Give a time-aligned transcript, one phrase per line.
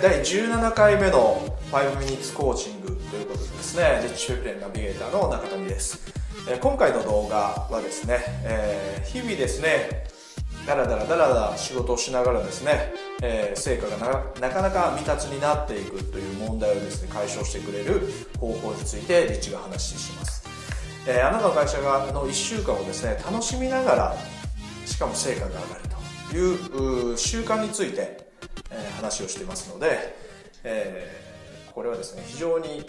[0.00, 6.00] 第17回目の5ミニッツコーチングということでですね、リッチフェプレンナビゲーターの中谷です。
[6.48, 10.06] えー、今回の動画はですね、えー、日々ですね、
[10.66, 20.48] だらだらだらだら仕事をしながらですね、えー、成果がなかなか未達になっていくという問題をですね、解消してくれる方法についてリッチが話します。
[21.06, 24.16] えー、あなたの会社がの1週間をですね、楽しみながら、
[24.86, 25.64] しかも成果が上がる
[26.30, 28.21] という習慣について、
[28.72, 30.16] え話をしてますので、
[30.64, 32.84] えー、これはですね非常に、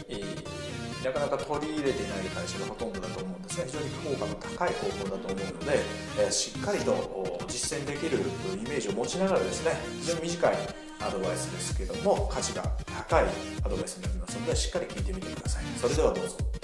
[1.03, 5.79] なかなか取り入れていない会社がほとんどだと思うんですが非常に効果の高い方法だと思うので、
[6.27, 10.55] え、しっかりと実践できるイメージを持ちながらですね非常に短い
[11.01, 13.25] アドバイスですけども価値が高い
[13.65, 15.63] アドバイスになりますのでしっかり聞いてみてください。
[15.77, 16.62] それではどうぞ。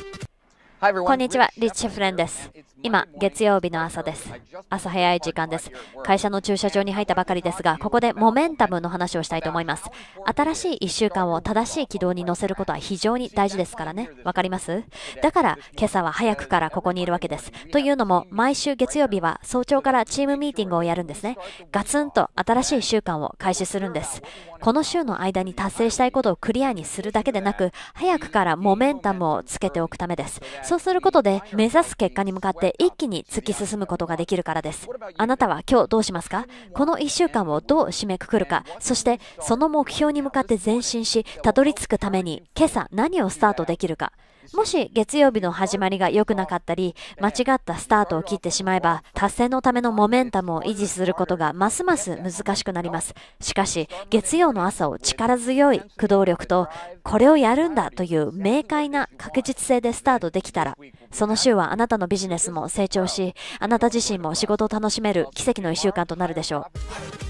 [0.81, 2.49] こんにちは、リッチ・フレンです。
[2.81, 4.31] 今、月曜日の朝です。
[4.69, 5.71] 朝早い時間です。
[6.05, 9.83] 会社の駐車場に入ったばかりですが、ここでモメンタムの話をしたいと思います。
[10.23, 14.09] 新しい1週間を正しい軌道に乗せることは非常に大事ですからね。
[14.23, 14.85] わかります？
[15.21, 17.51] だから、今朝は早くからここにいるわけです。
[17.71, 21.37] というのも、毎週月曜日は早朝からチームミーティングをやるんですね。
[21.73, 24.21] ガツンと新しい週間を開始するんです。
[24.61, 30.39] この週の間に達成したいことをクリアにするだけでなく、早くからモメンタムをつけておくためです。
[30.69, 34.87] そうすることで、目指す結果に向かって一気に突き進むことができるからです。
[35.17, 36.45] あなたは今日どうしますか？
[36.75, 44.13] この1週間をどう締めくくるか、そしてその目標に向かって前進し、たどり着くために今朝何をスタートできるか。
[44.53, 53.13] もし月曜日の始まりが良くなかったり、間違ったスタートを切ってしまえば、達成のためのモメンタムを維持することがますます難しくなります。
[53.39, 56.67] しかし、月曜の朝を力強い駆動力と、
[57.03, 60.77] これをやるんだという明快な確実性でスタートできたら、
[61.11, 66.61] その週はあなたのビジネスも成長し、あなた自身も仕事を楽しめる奇跡の1週間となるでしょう。
[66.61, 66.71] はい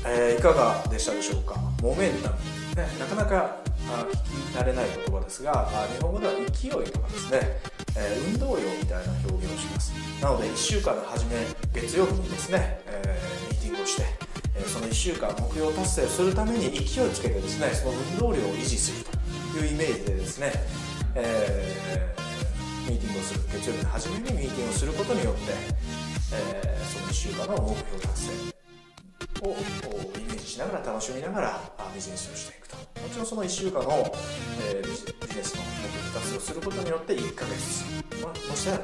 [0.06, 1.56] えー、いかがでしたでしょうか？
[1.82, 2.36] モメンタム、
[2.76, 3.58] ね、なかなか
[3.90, 7.40] あ聞き慣れない言葉ですがあ日本語では勢いとかですね、
[7.98, 9.92] えー、運動量みたいな表現をします。
[10.22, 14.04] なので1週間の初め月曜日にですね、えー、ミーティングをして、
[14.56, 19.06] えその1週間目標達成するために勢いつけてですねその運動量を維持する
[19.54, 20.52] というイメージでですね、
[21.16, 25.40] えー、ミーティングをする月曜日の初めにミーティングをすることによって、
[26.34, 28.60] えその1週間の目標達成
[29.42, 31.62] をイメージしながら楽しみながら
[31.96, 32.69] ビジネスをしていく
[33.02, 34.12] もちろんその1週間の、
[34.62, 37.84] えー、ビジネスの目標達成をすることによって1ヶ月、
[38.22, 38.80] まあ、もしくは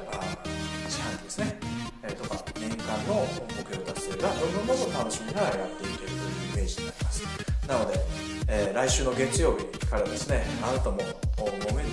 [0.90, 1.59] 四半期ですね、
[2.03, 6.20] えー、とか年間の目標達成がどんどんどんどん楽しみながらやっていけるという
[6.53, 7.24] イメージになります。
[7.68, 8.00] なので、
[8.48, 11.88] えー、来週の月曜日からですねあなたもモメン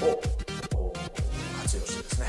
[0.00, 0.22] タムを
[1.62, 2.26] 活用してですね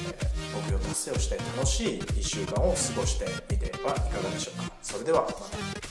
[0.00, 4.72] え目標達成をして楽しい1週間を過ごしてみてはいかがでしょうか。
[4.82, 5.81] それではまた。